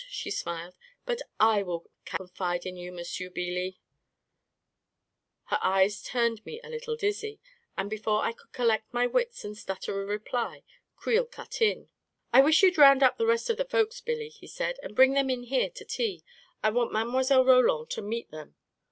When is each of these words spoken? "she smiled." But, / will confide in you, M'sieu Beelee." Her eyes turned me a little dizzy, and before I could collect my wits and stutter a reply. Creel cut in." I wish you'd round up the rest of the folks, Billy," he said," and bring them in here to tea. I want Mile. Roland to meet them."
"she 0.09 0.31
smiled." 0.31 0.75
But, 1.05 1.21
/ 1.31 1.39
will 1.67 1.91
confide 2.05 2.65
in 2.65 2.75
you, 2.75 2.91
M'sieu 2.91 3.29
Beelee." 3.29 3.77
Her 5.43 5.59
eyes 5.61 6.01
turned 6.01 6.43
me 6.43 6.59
a 6.63 6.71
little 6.71 6.95
dizzy, 6.95 7.39
and 7.77 7.87
before 7.87 8.23
I 8.23 8.31
could 8.31 8.51
collect 8.51 8.91
my 8.91 9.05
wits 9.05 9.45
and 9.45 9.55
stutter 9.55 10.01
a 10.01 10.05
reply. 10.07 10.63
Creel 10.95 11.25
cut 11.27 11.61
in." 11.61 11.91
I 12.33 12.41
wish 12.41 12.63
you'd 12.63 12.79
round 12.79 13.03
up 13.03 13.19
the 13.19 13.27
rest 13.27 13.51
of 13.51 13.57
the 13.57 13.65
folks, 13.65 14.01
Billy," 14.01 14.29
he 14.29 14.47
said," 14.47 14.77
and 14.81 14.95
bring 14.95 15.13
them 15.13 15.29
in 15.29 15.43
here 15.43 15.69
to 15.69 15.85
tea. 15.85 16.23
I 16.63 16.71
want 16.71 16.91
Mile. 16.91 17.45
Roland 17.45 17.91
to 17.91 18.01
meet 18.01 18.31
them." 18.31 18.55